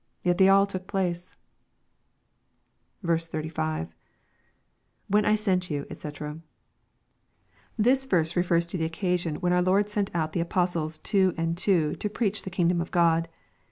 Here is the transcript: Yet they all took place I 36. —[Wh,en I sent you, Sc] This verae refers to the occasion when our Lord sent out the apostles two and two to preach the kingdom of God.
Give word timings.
Yet 0.23 0.39
they 0.39 0.49
all 0.49 0.65
took 0.65 0.87
place 0.87 1.35
I 3.07 3.17
36. 3.19 3.55
—[Wh,en 5.13 5.25
I 5.25 5.35
sent 5.35 5.69
you, 5.69 5.85
Sc] 5.95 6.23
This 7.77 8.07
verae 8.07 8.35
refers 8.35 8.65
to 8.65 8.79
the 8.79 8.85
occasion 8.85 9.35
when 9.35 9.53
our 9.53 9.61
Lord 9.61 9.89
sent 9.91 10.09
out 10.15 10.33
the 10.33 10.39
apostles 10.39 10.97
two 10.97 11.35
and 11.37 11.55
two 11.55 11.93
to 11.97 12.09
preach 12.09 12.41
the 12.41 12.49
kingdom 12.49 12.81
of 12.81 12.89
God. 12.89 13.27